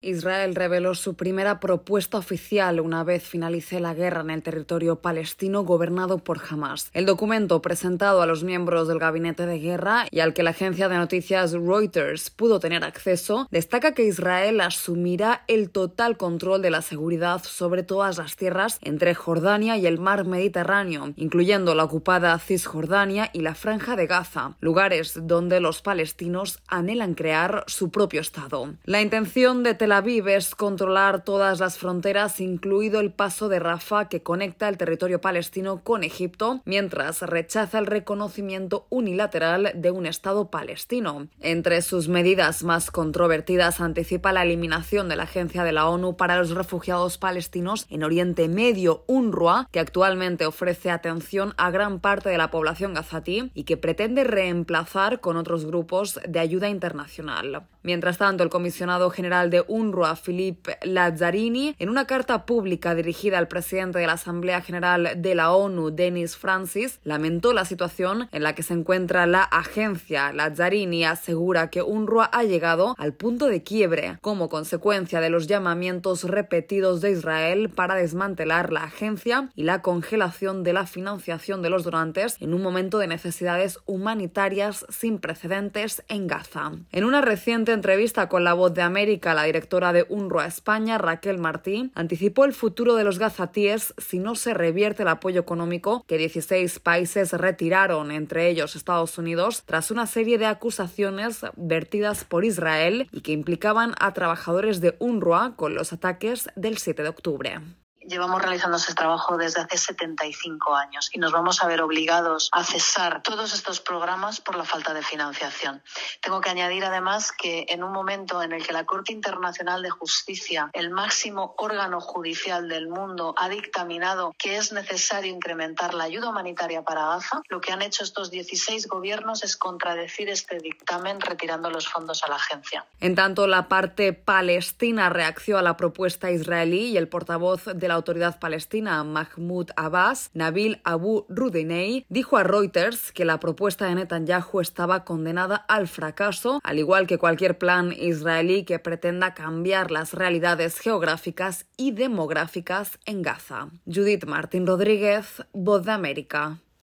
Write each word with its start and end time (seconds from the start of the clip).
Israel 0.00 0.54
reveló 0.54 0.94
su 0.94 1.14
primera 1.14 1.58
propuesta 1.58 2.18
oficial 2.18 2.78
una 2.78 3.02
vez 3.02 3.24
finalice 3.24 3.80
la 3.80 3.94
guerra 3.94 4.20
en 4.20 4.30
el 4.30 4.44
territorio 4.44 5.00
palestino 5.00 5.64
gobernado 5.64 6.18
por 6.18 6.40
Hamas. 6.48 6.88
El 6.92 7.04
documento 7.04 7.60
presentado 7.60 8.22
a 8.22 8.26
los 8.26 8.44
miembros 8.44 8.86
del 8.86 9.00
gabinete 9.00 9.44
de 9.44 9.58
guerra 9.58 10.06
y 10.12 10.20
al 10.20 10.34
que 10.34 10.44
la 10.44 10.50
agencia 10.50 10.88
de 10.88 10.96
noticias 10.96 11.52
Reuters 11.52 12.30
pudo 12.30 12.60
tener 12.60 12.84
acceso 12.84 13.48
destaca 13.50 13.92
que 13.92 14.04
Israel 14.04 14.60
asumirá 14.60 15.42
el 15.48 15.70
total 15.70 16.16
control 16.16 16.62
de 16.62 16.70
la 16.70 16.82
seguridad 16.82 17.42
sobre 17.42 17.82
todas 17.82 18.18
las 18.18 18.36
tierras 18.36 18.78
entre 18.82 19.16
Jordania 19.16 19.78
y 19.78 19.86
el 19.86 19.98
mar 19.98 20.24
Mediterráneo, 20.24 21.12
incluyendo 21.16 21.74
la 21.74 21.82
ocupada 21.82 22.38
Cisjordania 22.38 23.30
y 23.32 23.40
la 23.40 23.56
franja 23.56 23.96
de 23.96 24.06
Gaza, 24.06 24.54
lugares 24.60 25.18
donde 25.22 25.58
los 25.58 25.82
palestinos 25.82 26.60
anhelan 26.68 27.14
crear 27.14 27.64
su 27.66 27.90
propio 27.90 28.20
Estado. 28.20 28.74
La 28.84 29.02
intención 29.02 29.64
de 29.64 29.74
Tel 29.88 29.92
Aviv 29.92 30.28
es 30.28 30.54
controlar 30.54 31.24
todas 31.24 31.60
las 31.60 31.78
fronteras, 31.78 32.40
incluido 32.40 33.00
el 33.00 33.10
paso 33.10 33.48
de 33.48 33.58
Rafah 33.58 34.10
que 34.10 34.22
conecta 34.22 34.68
el 34.68 34.76
territorio 34.76 35.22
palestino 35.22 35.82
con 35.82 36.04
Egipto, 36.04 36.60
mientras 36.66 37.22
rechaza 37.22 37.78
el 37.78 37.86
reconocimiento 37.86 38.86
unilateral 38.90 39.72
de 39.74 39.90
un 39.90 40.04
Estado 40.04 40.50
palestino. 40.50 41.28
Entre 41.40 41.80
sus 41.80 42.08
medidas 42.08 42.64
más 42.64 42.90
controvertidas 42.90 43.80
anticipa 43.80 44.34
la 44.34 44.42
eliminación 44.42 45.08
de 45.08 45.16
la 45.16 45.22
Agencia 45.22 45.64
de 45.64 45.72
la 45.72 45.88
ONU 45.88 46.18
para 46.18 46.36
los 46.36 46.50
Refugiados 46.50 47.16
Palestinos 47.16 47.86
en 47.88 48.04
Oriente 48.04 48.46
Medio, 48.46 49.04
UNRWA, 49.06 49.70
que 49.72 49.80
actualmente 49.80 50.44
ofrece 50.44 50.90
atención 50.90 51.54
a 51.56 51.70
gran 51.70 52.00
parte 52.00 52.28
de 52.28 52.36
la 52.36 52.50
población 52.50 52.92
gazatí 52.92 53.50
y 53.54 53.64
que 53.64 53.78
pretende 53.78 54.24
reemplazar 54.24 55.20
con 55.20 55.38
otros 55.38 55.64
grupos 55.64 56.20
de 56.28 56.40
ayuda 56.40 56.68
internacional. 56.68 57.62
Mientras 57.88 58.18
tanto, 58.18 58.44
el 58.44 58.50
comisionado 58.50 59.08
general 59.08 59.48
de 59.48 59.64
UNRWA, 59.66 60.14
Philippe 60.14 60.76
Lazzarini, 60.82 61.74
en 61.78 61.88
una 61.88 62.06
carta 62.06 62.44
pública 62.44 62.94
dirigida 62.94 63.38
al 63.38 63.48
presidente 63.48 63.98
de 63.98 64.06
la 64.06 64.12
Asamblea 64.12 64.60
General 64.60 65.12
de 65.16 65.34
la 65.34 65.52
ONU, 65.52 65.90
Denis 65.90 66.36
Francis, 66.36 67.00
lamentó 67.02 67.54
la 67.54 67.64
situación 67.64 68.28
en 68.30 68.42
la 68.42 68.54
que 68.54 68.62
se 68.62 68.74
encuentra 68.74 69.26
la 69.26 69.42
agencia. 69.42 70.34
Lazzarini 70.34 71.06
asegura 71.06 71.70
que 71.70 71.80
UNRWA 71.80 72.26
ha 72.26 72.44
llegado 72.44 72.94
al 72.98 73.14
punto 73.14 73.46
de 73.46 73.62
quiebre 73.62 74.18
como 74.20 74.50
consecuencia 74.50 75.22
de 75.22 75.30
los 75.30 75.46
llamamientos 75.46 76.24
repetidos 76.24 77.00
de 77.00 77.12
Israel 77.12 77.70
para 77.70 77.94
desmantelar 77.94 78.70
la 78.70 78.84
agencia 78.84 79.48
y 79.54 79.62
la 79.62 79.80
congelación 79.80 80.62
de 80.62 80.74
la 80.74 80.86
financiación 80.86 81.62
de 81.62 81.70
los 81.70 81.84
donantes 81.84 82.36
en 82.40 82.52
un 82.52 82.60
momento 82.60 82.98
de 82.98 83.06
necesidades 83.06 83.78
humanitarias 83.86 84.84
sin 84.90 85.20
precedentes 85.20 86.04
en 86.08 86.26
Gaza. 86.26 86.72
En 86.92 87.04
una 87.04 87.22
reciente 87.22 87.77
entrevista 87.78 88.28
con 88.28 88.42
La 88.42 88.54
Voz 88.54 88.74
de 88.74 88.82
América, 88.82 89.34
la 89.34 89.44
directora 89.44 89.92
de 89.92 90.04
UNRWA 90.08 90.46
España, 90.46 90.98
Raquel 90.98 91.38
Martí, 91.38 91.90
anticipó 91.94 92.44
el 92.44 92.52
futuro 92.52 92.96
de 92.96 93.04
los 93.04 93.20
gazatíes 93.20 93.94
si 93.98 94.18
no 94.18 94.34
se 94.34 94.52
revierte 94.52 95.02
el 95.02 95.08
apoyo 95.08 95.40
económico 95.40 96.04
que 96.08 96.18
16 96.18 96.80
países 96.80 97.32
retiraron, 97.32 98.10
entre 98.10 98.48
ellos 98.48 98.74
Estados 98.74 99.16
Unidos, 99.16 99.62
tras 99.64 99.92
una 99.92 100.06
serie 100.06 100.38
de 100.38 100.46
acusaciones 100.46 101.46
vertidas 101.56 102.24
por 102.24 102.44
Israel 102.44 103.08
y 103.12 103.20
que 103.20 103.32
implicaban 103.32 103.94
a 104.00 104.12
trabajadores 104.12 104.80
de 104.80 104.96
UNRWA 104.98 105.54
con 105.54 105.74
los 105.74 105.92
ataques 105.92 106.50
del 106.56 106.78
7 106.78 107.04
de 107.04 107.08
octubre 107.08 107.60
llevamos 108.08 108.42
realizando 108.42 108.76
ese 108.76 108.94
trabajo 108.94 109.36
desde 109.36 109.60
hace 109.60 109.78
75 109.78 110.74
años 110.74 111.10
y 111.12 111.18
nos 111.18 111.32
vamos 111.32 111.62
a 111.62 111.66
ver 111.66 111.80
obligados 111.82 112.48
a 112.52 112.64
cesar 112.64 113.22
todos 113.22 113.54
estos 113.54 113.80
programas 113.80 114.40
por 114.40 114.56
la 114.56 114.64
falta 114.64 114.94
de 114.94 115.02
financiación. 115.02 115.82
Tengo 116.22 116.40
que 116.40 116.50
añadir 116.50 116.84
además 116.84 117.32
que 117.32 117.66
en 117.68 117.82
un 117.82 117.92
momento 117.92 118.42
en 118.42 118.52
el 118.52 118.66
que 118.66 118.72
la 118.72 118.84
Corte 118.84 119.12
Internacional 119.12 119.82
de 119.82 119.90
Justicia, 119.90 120.70
el 120.72 120.90
máximo 120.90 121.54
órgano 121.58 122.00
judicial 122.00 122.68
del 122.68 122.88
mundo, 122.88 123.34
ha 123.36 123.48
dictaminado 123.48 124.34
que 124.38 124.56
es 124.56 124.72
necesario 124.72 125.32
incrementar 125.32 125.94
la 125.94 126.04
ayuda 126.04 126.30
humanitaria 126.30 126.82
para 126.82 127.06
Gaza, 127.06 127.42
lo 127.48 127.60
que 127.60 127.72
han 127.72 127.82
hecho 127.82 128.04
estos 128.04 128.30
16 128.30 128.88
gobiernos 128.88 129.42
es 129.42 129.56
contradecir 129.56 130.28
este 130.28 130.58
dictamen 130.58 131.20
retirando 131.20 131.70
los 131.70 131.88
fondos 131.88 132.22
a 132.24 132.28
la 132.28 132.36
agencia. 132.36 132.84
En 133.00 133.14
tanto, 133.14 133.46
la 133.46 133.68
parte 133.68 134.12
palestina 134.12 135.08
reaccionó 135.08 135.38
a 135.56 135.62
la 135.62 135.76
propuesta 135.76 136.30
israelí 136.30 136.90
y 136.90 136.96
el 136.96 137.08
portavoz 137.08 137.64
de 137.64 137.88
la 137.88 137.96
autoridad 137.98 138.38
palestina 138.38 139.04
Mahmoud 139.04 139.70
Abbas, 139.76 140.30
Nabil 140.34 140.80
Abu 140.84 141.26
Rudinei, 141.28 142.06
dijo 142.08 142.36
a 142.36 142.44
Reuters 142.44 143.12
que 143.12 143.24
la 143.24 143.38
propuesta 143.38 143.86
de 143.86 143.94
Netanyahu 143.94 144.60
estaba 144.60 145.04
condenada 145.04 145.56
al 145.56 145.88
fracaso, 145.88 146.60
al 146.64 146.78
igual 146.78 147.06
que 147.06 147.18
cualquier 147.18 147.58
plan 147.58 147.92
israelí 147.92 148.64
que 148.64 148.78
pretenda 148.78 149.34
cambiar 149.34 149.90
las 149.90 150.14
realidades 150.14 150.78
geográficas 150.78 151.66
y 151.76 151.92
demográficas 151.92 152.98
en 153.04 153.22
Gaza. 153.22 153.68
Judith 153.86 154.24
Martín 154.24 154.66
Rodríguez, 154.66 155.44
Voz 155.52 155.84
de 155.84 155.92
América. 155.92 156.58